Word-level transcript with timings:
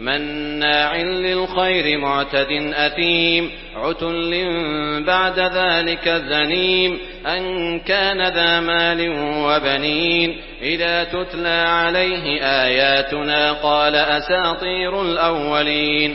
مناع 0.00 0.96
للخير 0.96 1.98
معتد 1.98 2.72
أثيم 2.74 3.50
عتل 3.76 4.44
بعد 5.06 5.38
ذلك 5.38 6.08
زنيم 6.08 6.98
أن 7.26 7.80
كان 7.80 8.28
ذا 8.28 8.60
مال 8.60 9.10
وبنين. 9.18 10.36
إذا 10.62 11.04
تتلى 11.04 11.64
عليه 11.68 12.42
آياتنا 12.42 13.52
قال 13.52 13.94
أساطير 13.94 15.02
الأولين. 15.02 16.14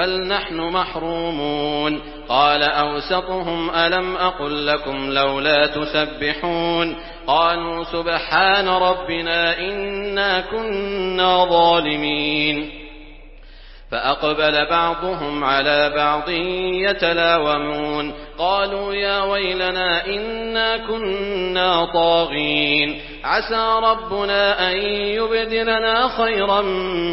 بل 0.00 0.26
نحن 0.28 0.60
محرومون 0.60 2.00
قال 2.28 2.62
أوسطهم 2.62 3.70
ألم 3.70 4.16
أقل 4.16 4.66
لكم 4.66 5.10
لولا 5.10 5.66
تسبحون 5.66 6.96
قالوا 7.26 7.84
سبحان 7.84 8.68
ربنا 8.68 9.58
إنا 9.58 10.40
كنا 10.40 11.44
ظالمين 11.44 12.79
فأقبل 13.90 14.66
بعضهم 14.70 15.44
على 15.44 15.92
بعض 15.96 16.28
يتلاومون. 16.88 18.14
قالوا 18.38 18.94
يا 18.94 19.22
ويلنا 19.22 20.06
إنا 20.06 20.76
كنا 20.76 21.84
طاغين. 21.84 23.00
عسى 23.24 23.74
ربنا 23.82 24.70
أن 24.70 24.76
يبدلنا 24.92 26.08
خيرا 26.08 26.62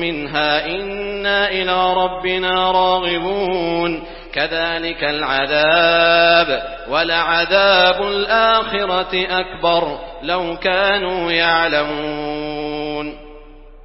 منها. 0.02 0.66
إنا 0.66 1.50
إلى 1.50 1.94
ربنا 1.94 2.72
راغبون. 2.72 4.04
كذلك 4.34 5.04
العذاب 5.04 6.64
ولعذاب 6.90 8.02
الآخرة 8.02 9.26
أكبر. 9.30 10.00
لو 10.24 10.58
كانوا 10.58 11.32
يعلمون. 11.32 12.27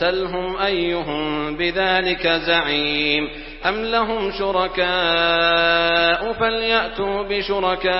سلهم 0.00 0.56
أيهم 0.56 1.56
بذلك 1.56 2.28
زعيم 2.28 3.28
أم 3.66 3.84
لهم 3.84 4.30
شركاء 4.38 6.32
فليأتوا 6.32 7.22
بشركائهم 7.22 7.90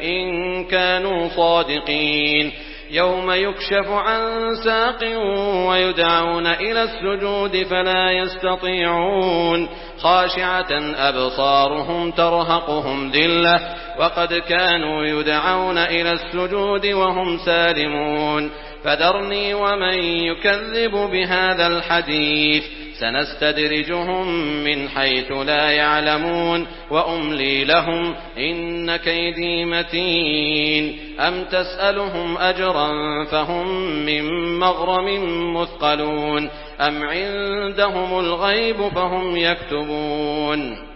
إن 0.00 0.64
كانوا 0.64 1.28
صادقين 1.28 2.52
يوم 2.90 3.30
يكشف 3.30 3.88
عن 3.88 4.20
ساق 4.64 5.04
ويدعون 5.68 6.46
إلى 6.46 6.82
السجود 6.82 7.62
فلا 7.62 8.10
يستطيعون 8.10 9.68
خاشعة 9.98 10.94
أبصارهم 10.96 12.10
ترهقهم 12.10 13.10
ذلة 13.10 13.60
وقد 13.98 14.34
كانوا 14.34 15.04
يدعون 15.04 15.78
إلى 15.78 16.12
السجود 16.12 16.86
وهم 16.86 17.38
سالمون 17.38 18.50
فذرني 18.86 19.54
ومن 19.54 19.98
يكذب 20.04 20.92
بهذا 20.92 21.66
الحديث. 21.66 22.64
سنستدرجهم 23.00 24.28
من 24.64 24.88
حيث 24.88 25.32
لا 25.32 25.70
يعلمون 25.70 26.66
وأملي 26.90 27.64
لهم 27.64 28.14
إن 28.38 28.96
كيدي 28.96 29.64
متين. 29.64 30.98
أم 31.20 31.44
تسألهم 31.44 32.38
أجرا 32.38 32.88
فهم 33.24 33.68
من 34.06 34.58
مغرم 34.58 35.08
مثقلون. 35.56 36.50
أم 36.80 37.02
عندهم 37.02 38.18
الغيب 38.18 38.88
فهم 38.88 39.36
يكتبون. 39.36 40.95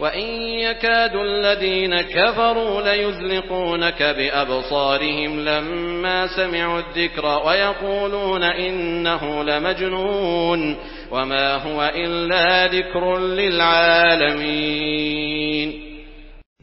وإن 0.00 0.42
يكاد 0.42 1.14
الذين 1.14 2.00
كفروا 2.00 2.82
ليزلقونك 2.82 4.02
بأبصارهم 4.02 5.40
لما 5.40 6.26
سمعوا 6.26 6.80
الذكر 6.80 7.42
ويقولون 7.46 8.42
إنه 8.42 9.42
لمجنون 9.44 10.76
وما 11.12 11.54
هو 11.54 11.92
إلا 11.94 12.66
ذكر 12.66 13.18
للعالمين 13.18 14.66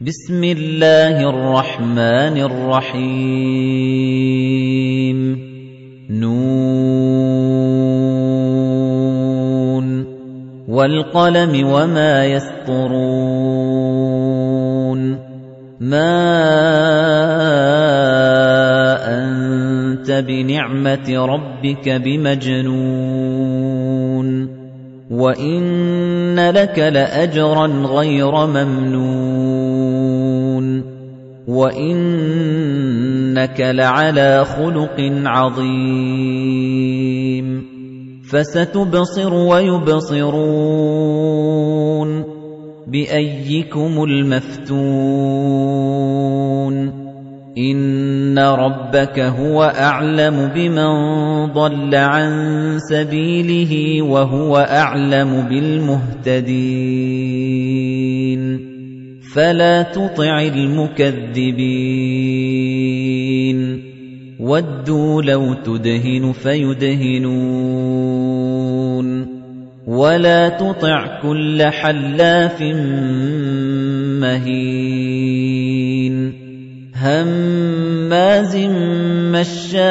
بسم 0.00 0.44
الله 0.44 1.30
الرحمن 1.30 2.38
الرحيم 2.38 3.64
نون 6.10 6.63
والقلم 10.84 11.66
وما 11.66 12.24
يسطرون 12.24 13.00
ما 15.80 16.10
أنت 19.18 20.10
بنعمة 20.10 21.26
ربك 21.26 21.88
بمجنون 21.88 23.44
وَإِنَّ 25.10 26.50
لَكَ 26.50 26.78
لَأَجْرًا 26.78 27.66
غَيْرَ 27.66 28.46
مَمْنُونٍ 28.46 29.94
وَإِنَّكَ 31.48 32.80
لَعَلَىٰ 33.60 34.44
خُلُقٍ 34.44 35.00
عَظِيمٍ 35.26 36.54
فَسَتُبْصِرُ 38.30 39.34
وَيُبْصِرُونَ 39.34 40.34
بِأَييِّكُمُ 42.88 44.04
الْمَفْتُونُ 44.04 44.74
إِنَّ 47.58 48.38
رَبَّكَ 48.38 49.18
هُوَ 49.20 49.62
أَعْلَمُ 49.62 50.50
بِمَن 50.54 50.92
ضَلَّ 51.52 51.94
عَن 51.94 52.32
سَبِيلِهِ 52.78 54.02
وَهُوَ 54.02 54.56
أَعْلَمُ 54.56 55.48
بِالْمُهْتَدِينَ 55.48 56.54
فَلَا 59.34 59.82
تُطِعِ 59.82 60.40
الْمُكَذِّبِينَ 60.40 62.43
وَدُّوا 64.44 65.22
لَوْ 65.22 65.54
تُدْهِنُ 65.64 66.32
فَيُدْهِنُونَ 66.32 67.44
وَلَا 69.86 70.48
تُطِعْ 70.48 71.20
كُلَّ 71.22 71.62
حَلَّافٍ 71.62 72.62
مَّهِينٍ 74.20 76.14
هَمَّازٍ 76.94 78.56
مَّشَّاءٍ 79.32 79.84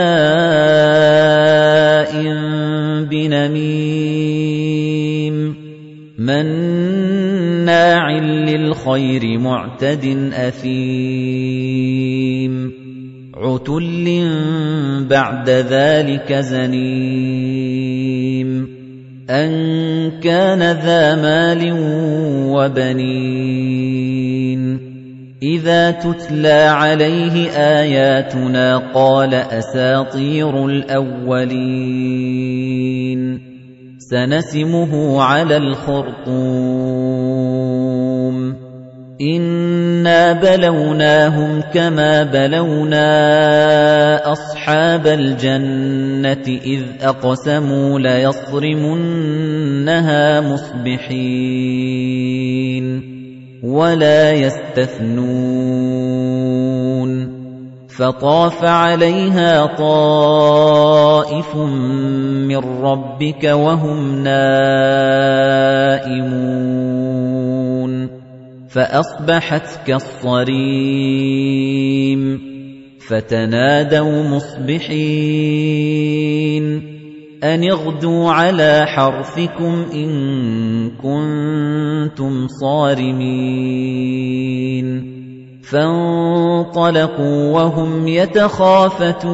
بِنَمِيمٍ 3.09 4.55
مَّنَّاعٍ 6.19 8.05
لِّلْخَيْرِ 8.21 9.23
مُعْتَدٍ 9.39 10.05
أَثِيمٍ 10.33 12.02
عُتُلٍّ 13.43 14.07
بَعْدَ 15.09 15.49
ذَلِكَ 15.49 16.33
زَنِيمٍ 16.33 17.69
أَن 19.29 19.51
كَانَ 20.23 20.59
ذَا 20.59 21.15
مَالٍ 21.15 21.61
وَبَنِينَ 22.55 23.83
إِذَا 25.43 25.91
تُتْلَىٰ 25.91 26.63
عَلَيْهِ 26.71 27.49
آيَاتُنَا 27.51 28.77
قَالَ 28.77 29.33
أَسَاطِيرُ 29.33 30.65
الْأَوَّلِينَ 30.65 31.93
سَنَسِمُهُ 33.99 35.21
عَلَى 35.23 35.57
الْخُرْطُومِ 35.57 36.92
إِنَّا 39.21 40.33
بَلَوْنَاهُمْ 40.33 41.61
كَمَا 41.73 42.23
بَلَوْنَا 42.23 43.05
أَصْحَابَ 44.31 45.07
الْجَنَّةِ 45.07 46.47
إِذْ 46.47 46.81
أَقْسَمُوا 47.01 47.99
لَيَصْرِمُنَّهَا 47.99 49.21
مُصْبِحِينَ 50.41 51.13
وَلَا 53.63 54.31
يَسْتَثْنُونَ 54.33 55.33
فَطَافَ 57.97 58.63
عَلَيْهَا 58.65 59.65
طَائِفٌ 59.65 61.55
مِّن 62.49 62.57
رَّبِّكَ 62.57 63.43
وَهُمْ 63.43 64.23
نَائِمُونَ 64.23 65.33
فَأَصْبَحَتْ 68.73 69.85
كَالصَّرِيمِ 69.87 70.41
فَتَنَادَوْا 73.07 74.23
مُصْبِحِينَ 74.23 74.93
أَنِ 77.43 77.71
اغْدُوا 77.71 78.31
عَلَىٰ 78.31 78.85
حَرْثِكُمْ 78.87 79.85
إِن 79.93 80.09
كُنتُمْ 80.97 82.47
صَارِمِينَ 82.47 83.63
فَانطَلَقُوا 85.61 87.51
وَهُمْ 87.53 88.07
يَتَخَافَتُونَ 88.07 89.33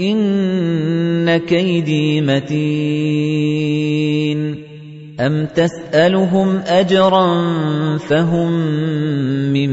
إِنَّ 0.00 1.36
كَيْدِي 1.36 2.20
مَتِينٌ. 2.20 4.56
أَمْ 5.20 5.46
تَسْأَلُهُمْ 5.46 6.60
أَجْرًا 6.66 7.26
فَهُمْ 7.98 8.52
مِنْ 9.52 9.70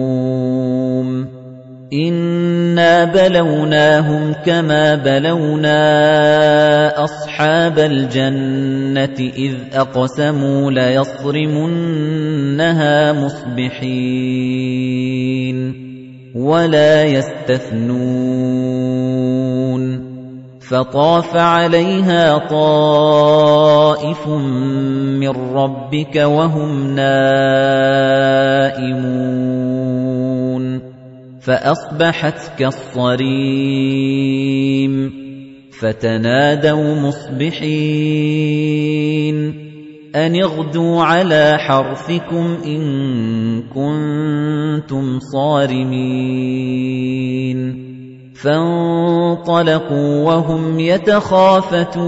إِنَّا 1.93 3.03
بَلَوْنَاهُمْ 3.05 4.33
كَمَا 4.45 4.95
بَلَوْنَا 4.95 5.79
أَصْحَابَ 7.03 7.79
الْجَنَّةِ 7.79 9.19
إِذْ 9.19 9.53
أَقْسَمُوا 9.73 10.71
لَيَصْرِمُنَّهَا 10.71 11.53
مُصْبِحِينَ 13.13 13.87
وَلَا 16.35 17.03
يَسْتَثْنُونَ 17.03 18.07
فَطَافَ 20.59 21.35
عَلَيْهَا 21.35 22.37
طَائِفٌ 22.37 24.27
مِّن 24.27 25.29
رَّبِّكَ 25.29 26.15
وَهُمْ 26.15 26.95
نَائِمُونَ 26.95 27.97
فَأَصْبَحَتْ 31.47 32.59
كَالصَّرِيمِ 32.59 33.23
فَتَنَادَوْا 35.79 36.95
مُصْبِحِينَ 36.95 37.67
أَنِ 40.15 40.43
اغْدُوا 40.43 41.03
عَلَىٰ 41.03 41.57
حَرْثِكُمْ 41.59 42.57
إِن 42.65 42.81
كُنتُمْ 43.71 45.19
صَارِمِينَ 45.19 45.97
فَانطَلَقُوا 48.35 50.23
وَهُمْ 50.23 50.79
يَتَخَافَتُونَ 50.79 52.07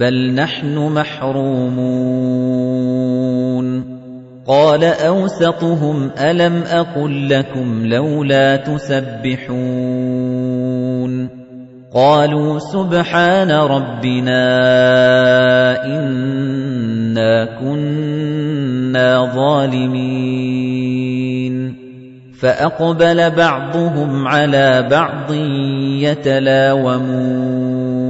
بَلْ 0.00 0.34
نَحْنُ 0.34 0.78
مَحْرُومُونَ 0.78 1.90
قَالَ 4.46 4.84
أَوْسَطُهُمْ 4.84 6.10
أَلَمْ 6.18 6.62
أَقُل 6.62 7.28
لَّكُمْ 7.28 7.86
لَوْلَا 7.86 8.56
تُسَبِّحُونَ 8.56 9.60
قَالُوا 11.94 12.58
سُبْحَانَ 12.58 13.50
رَبِّنَا 13.50 14.42
إِنَّا 15.84 17.44
كُنَّا 17.60 19.34
ظَالِمِينَ 19.34 20.90
فَأَقْبَلَ 22.40 23.30
بَعْضُهُمْ 23.30 24.28
عَلَى 24.28 24.88
بَعْضٍ 24.90 25.32
يَتَلَاوَمُونَ 26.00 28.09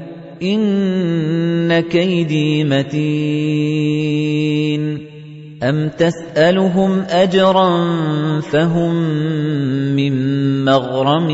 إِنَّ 0.43 1.79
كَيْدِي 1.79 2.63
مَتِينٌ. 2.63 4.97
أَمْ 5.63 5.89
تَسْأَلُهُمْ 5.89 7.03
أَجْرًا 7.09 7.69
فَهُمْ 8.41 8.95
مِنْ 9.95 10.13
مَغْرَمٍ 10.65 11.27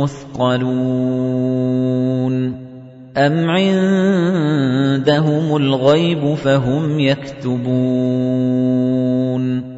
مُثْقَلُونَ. 0.00 2.54
أَمْ 3.16 3.50
عِندَهُمُ 3.50 5.56
الْغَيْبُ 5.56 6.34
فَهُمْ 6.34 7.00
يَكْتُبُونَ. 7.00 9.77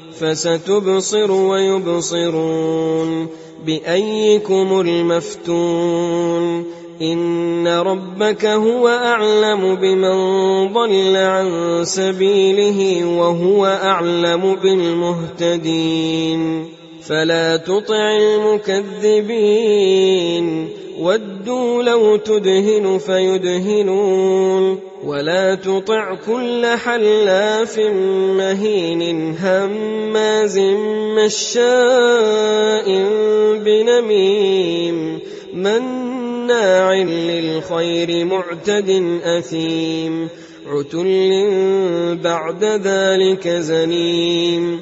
فستبصر 0.21 1.31
ويبصرون 1.31 3.27
بأيكم 3.65 4.81
المفتون 4.81 6.65
إن 7.01 7.67
ربك 7.67 8.45
هو 8.45 8.87
أعلم 8.87 9.75
بمن 9.75 10.17
ضل 10.73 11.15
عن 11.17 11.81
سبيله 11.83 13.05
وهو 13.17 13.65
أعلم 13.65 14.55
بالمهتدين 14.63 16.41
فلا 17.07 17.57
تطع 17.57 18.17
المكذبين. 18.17 20.69
ودوا 20.99 21.83
لو 21.83 22.15
تدهن 22.15 22.97
فيدهنون. 22.97 24.79
ولا 25.05 25.55
تطع 25.55 26.15
كل 26.15 26.65
حلاف 26.65 27.79
مهين 28.37 29.37
هماز 29.37 30.59
مشاء 31.17 32.85
بنميم. 33.65 35.19
مناع 35.53 36.93
للخير 36.93 38.25
معتد 38.25 39.19
أثيم. 39.23 40.29
عتل 40.67 41.47
بعد 42.23 42.63
ذلك 42.63 43.47
زنيم. 43.47 44.81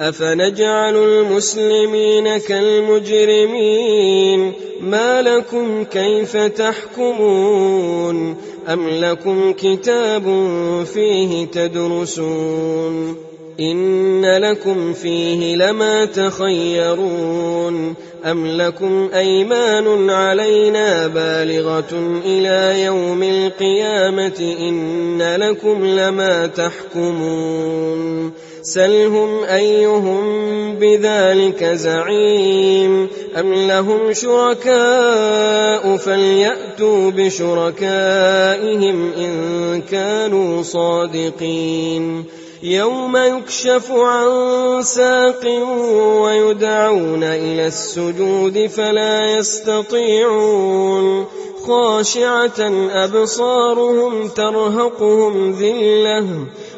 أفنجعل 0.00 0.96
المسلمين 0.96 2.38
كالمجرمين؟ 2.38 3.96
ما 4.80 5.22
لكم 5.22 5.84
كيف 5.84 6.36
تحكمون؟ 6.36 8.36
أم 8.68 8.88
لكم 8.88 9.52
كتاب 9.52 10.24
فيه 10.94 11.46
تدرسون؟ 11.46 13.16
إن 13.60 14.24
لكم 14.24 14.92
فيه 14.92 15.56
لما 15.56 16.04
تخيرون؟ 16.04 17.94
أم 18.24 18.46
لكم 18.46 19.08
أيمان 19.14 20.10
علينا 20.10 21.06
بالغة 21.06 22.20
إلى 22.24 22.84
يوم 22.84 23.22
القيامة؟ 23.22 24.56
إن 24.60 25.36
لكم 25.36 25.86
لما 25.86 26.46
تحكمون؟ 26.46 28.32
سلهم 28.66 29.44
أيهم 29.44 30.24
بذلك 30.74 31.64
زعيم 31.64 33.08
أم 33.36 33.54
لهم 33.54 34.12
شركاء 34.12 35.96
فليأتوا 35.96 37.10
بشركائهم 37.10 38.32
إن 39.12 39.82
كانوا 39.82 40.62
صادقين 40.62 42.24
يوم 42.62 43.16
يكشف 43.16 43.92
عن 43.92 44.28
ساق 44.82 45.44
ويدعون 46.22 47.22
إلى 47.22 47.66
السجود 47.66 48.66
فلا 48.66 49.38
يستطيعون 49.38 51.26
خاشعة 51.66 52.60
أبصارهم 53.04 54.28
ترهقهم 54.28 55.52
ذلة 55.52 56.26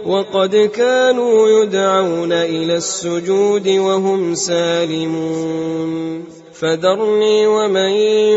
وقد 0.06 0.56
كانوا 0.56 1.48
يدعون 1.48 2.32
إلى 2.32 2.76
السجود 2.76 3.68
وهم 3.68 4.34
سالمون. 4.34 6.24
فذرني 6.52 7.46
ومن 7.46 7.90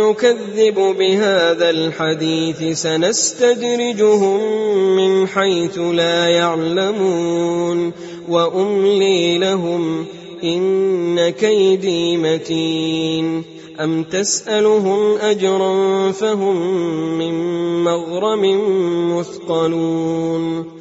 يكذب 0.10 0.96
بهذا 1.00 1.70
الحديث 1.70 2.82
سنستدرجهم 2.82 4.40
من 4.96 5.28
حيث 5.28 5.78
لا 5.78 6.28
يعلمون. 6.28 7.92
وأملي 8.30 9.38
لهم 9.38 10.06
إن 10.44 11.30
كيدي 11.30 12.18
متين. 12.18 13.44
أم 13.80 14.04
تسألهم 14.04 15.18
أجرا 15.18 16.12
فهم 16.12 16.56
من 17.18 17.34
مغرم 17.84 18.44
مثقلون. 19.18 20.81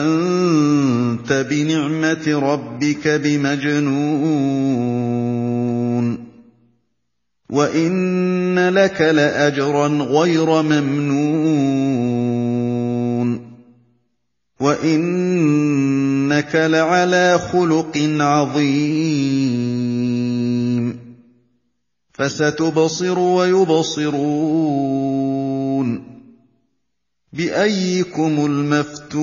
أنت 0.00 1.46
بنعمة 1.50 2.28
ربك 2.28 3.08
بمجنون. 3.08 5.31
وَإِنَّ 7.52 8.68
لَكَ 8.68 9.00
لَأَجْرًا 9.00 9.88
غَيْرَ 9.88 10.62
مَمْنُونٍ 10.62 11.92
وَإِنَّكَ 14.60 16.56
لَعَلَىٰ 16.56 17.38
خُلُقٍ 17.38 17.98
عَظِيمٍ 18.20 19.52
فَسَتُبْصِرُ 22.12 23.18
وَيُبْصِرُونَ 23.18 24.22
بِأَييِّكُمُ 27.32 28.46
الْمَفْتُونُ 28.46 29.22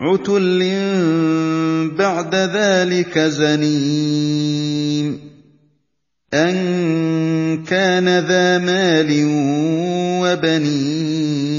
عُتُلٍّ 0.00 0.60
بَعْدَ 1.96 2.34
ذَٰلِكَ 2.34 3.18
زَنِيمٍ 3.18 5.20
أَن 6.34 6.54
كَانَ 7.64 8.04
ذَا 8.04 8.58
مَالٍ 8.58 9.24
وَبَنِينَ 10.20 11.56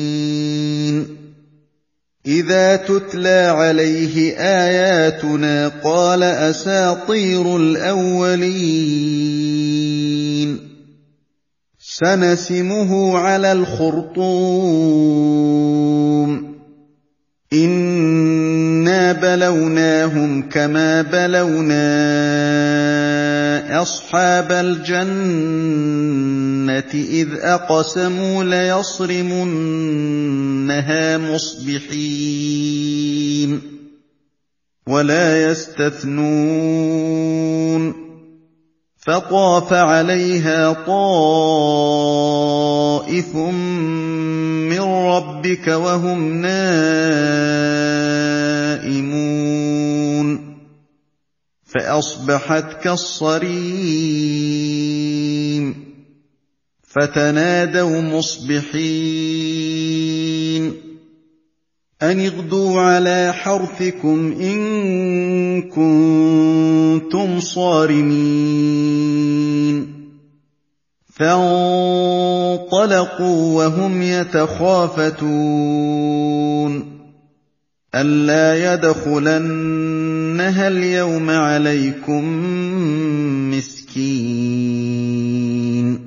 إِذَا 2.27 2.75
تُتْلَىٰ 2.75 3.53
عَلَيْهِ 3.57 4.37
آيَاتُنَا 4.37 5.67
قَالَ 5.67 6.23
أَسَاطِيرُ 6.23 7.57
الْأَوَّلِينَ 7.57 8.97
سَنَسِمُهُ 11.79 13.17
عَلَى 13.17 13.51
الْخُرْطُومِ 13.51 14.17
إِنَّا 17.53 19.11
بَلَوْنَاهُمْ 19.11 20.49
كَمَا 20.49 21.01
بَلَوْنَا 21.01 21.81
أَصْحَابَ 23.81 24.51
الْجَنَّةِ 24.51 25.03
إِذْ 26.93 27.27
أَقْسَمُوا 27.39 28.43
لَيَصْرِمُنَّهَا 28.43 29.47
مُصْبِحِينَ 31.17 32.01
وَلَا 34.87 35.51
يَسْتَثْنُونَ 35.51 36.17
فَطَافَ 39.07 39.73
عَلَيْهَا 39.73 40.73
طَائِفٌ 40.73 43.35
مِّن 43.35 44.79
رَّبِّكَ 44.79 45.67
وَهُمْ 45.67 46.41
نَائِمُونَ. 46.41 47.37
فَأَصْبَحَتْ 51.65 52.83
كَالصَّرِيمِ. 52.83 53.55
فَتَنَادَوْا 56.83 58.01
مُصْبِحِينَ. 58.01 60.86
أَنِ 62.01 62.19
اغْدُوا 62.19 62.81
عَلَىٰ 62.81 63.33
حَرْثِكُمْ 63.33 64.35
إِن 64.41 65.61
كُنتُمْ 65.61 67.39
صَارِمِينَ. 67.39 69.87
فَانطَلَقُوا 71.13 73.57
وَهُمْ 73.57 74.01
يَتَخَافَتُونَ. 74.01 76.97
أَلَّا 77.95 78.73
يَدْخُلَنَّهَا 78.73 80.67
الْيَوْمَ 80.67 81.29
عَلَيْكُم 81.29 82.25
مِّسْكِينٌ. 83.51 86.06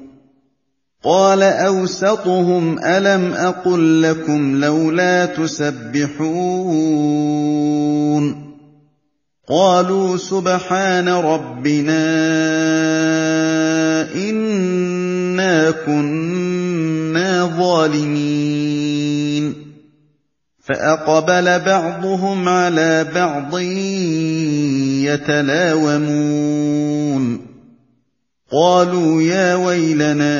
قَالَ 1.03 1.43
أَوْسَطُهُمْ 1.43 2.79
أَلَمْ 2.79 3.33
أَقُل 3.33 4.01
لَّكُمْ 4.01 4.55
لَوْلَا 4.61 5.25
تُسَبِّحُونَ 5.25 6.31
قَالُوا 9.49 10.17
سُبْحَانَ 10.17 11.09
رَبِّنَا 11.09 12.03
إِنَّا 14.15 15.71
كُنَّا 15.71 17.45
ظَالِمِينَ 17.57 19.55
فَأَقْبَلَ 20.61 21.59
بَعْضُهُمْ 21.59 22.49
عَلَىٰ 22.49 23.03
بَعْضٍ 23.15 23.59
يَتَلَاوَمُونَ 25.09 26.31
قَالُوا 28.51 29.21
يَا 29.21 29.55
وَيْلَنَا 29.55 30.35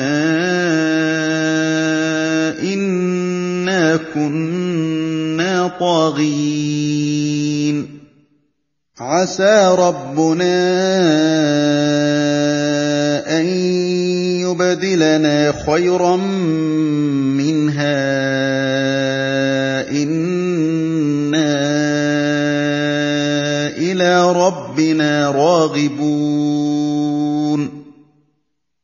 إِنَّا 2.60 3.96
كُنَّا 4.14 5.70
طَاغِينَ. 5.80 7.88
عَسَىٰ 9.00 9.76
رَبُّنَا 9.78 10.60
أَن 13.40 13.46
يُبْدِلَنَا 14.44 15.52
خَيْرًا 15.66 16.16
مِّنْهَا. 16.16 18.02
إِنَّا 19.90 21.52
إِلَىٰ 23.76 24.32
رَبِّنَا 24.32 25.30
رَاغِبُونَ. 25.30 26.91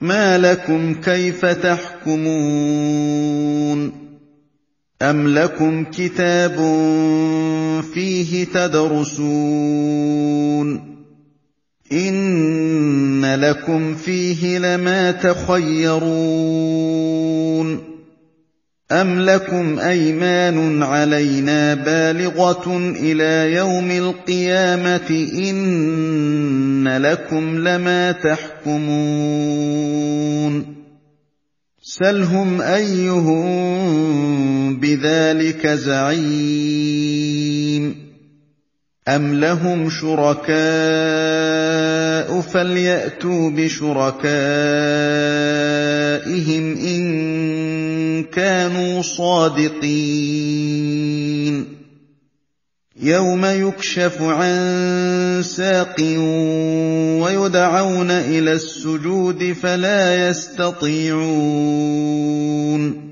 مَا 0.00 0.38
لَكُمْ 0.38 0.94
كَيْفَ 0.94 1.46
تَحْكُمُونَ 1.46 2.28
أَمْ 5.02 5.28
لَكُمْ 5.28 5.84
كِتَابٌ 5.84 6.56
فِيهِ 7.94 8.44
تَدْرُسُونَ 8.44 9.28
إِنَّ 11.92 13.34
لَكُمْ 13.34 13.94
فِيهِ 13.94 14.58
لَمَا 14.58 15.10
تَخَيَّرُونَ 15.10 16.28
أَمْ 18.92 19.20
لَكُمْ 19.20 19.78
أَيْمَانٌ 19.78 20.82
عَلَيْنَا 20.82 21.74
بَالِغَةٌ 21.74 22.76
إِلَىٰ 22.96 23.52
يَوْمِ 23.52 23.90
الْقِيَامَةِ 23.90 25.10
إِنَّ 25.50 26.88
لَكُمْ 26.88 27.58
لَمَا 27.68 28.12
تَحْكُمُونَ 28.12 28.94
سَلْهُمْ 31.82 32.60
أَيُّهُم 32.62 33.46
بِذَٰلِكَ 34.80 35.66
زَعِيمٌ 35.66 36.88
أَمْ 39.08 39.34
لَهُمْ 39.34 39.90
شُرَكَاءُ 39.90 40.58
فَلْيَأْتُوا 42.40 43.50
بِشُرَكَائِهِمْ 43.50 44.28
إِن 46.76 47.57
كَانُوا 48.22 49.02
صَادِقِينَ. 49.02 51.78
يَوْمَ 53.02 53.44
يُكْشَفُ 53.44 54.22
عَن 54.22 55.42
سَاقٍ 55.44 56.00
وَيُدْعَوْنَ 57.22 58.10
إِلَى 58.10 58.52
السُّجُودِ 58.52 59.56
فَلَا 59.62 60.28
يَسْتَطِيعُونَ. 60.28 63.08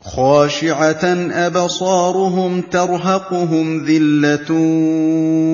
خَاشِعَةً 0.00 1.30
أَبْصَارُهُمْ 1.32 2.60
تَرْهَقُهُمْ 2.60 3.86
ذِلَّةٌ 3.86 4.52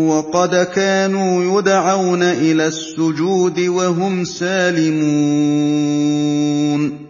وَقَدْ 0.09 0.57
كَانُوا 0.57 1.59
يُدْعَوْنَ 1.59 2.23
إِلَى 2.23 2.67
السُّجُودِ 2.67 3.61
وَهُمْ 3.61 4.25
سَالِمُونَ. 4.25 7.10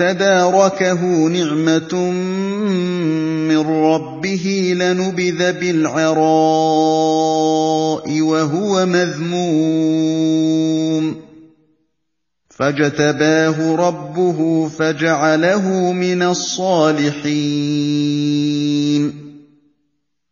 تداركه 0.00 1.28
نعمة 1.28 1.94
من 3.48 3.58
ربه 3.58 4.74
لنبذ 4.76 5.52
بالعراء 5.52 6.20
وهو 8.20 8.86
مذموم. 8.86 10.00
فاجتباه 12.50 13.76
ربه 13.76 14.68
فجعله 14.68 15.92
من 15.92 16.22
الصالحين. 16.22 18.39